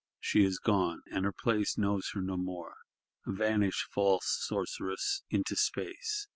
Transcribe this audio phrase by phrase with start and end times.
[0.19, 2.73] She is gone; and her place knows her no more.
[3.27, 6.25] Vanish, false Sorceress; into Space!